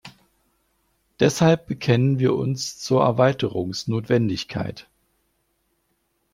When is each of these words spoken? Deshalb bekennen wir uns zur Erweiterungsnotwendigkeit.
Deshalb 1.19 1.67
bekennen 1.67 2.17
wir 2.17 2.33
uns 2.33 2.79
zur 2.79 3.03
Erweiterungsnotwendigkeit. 3.03 4.89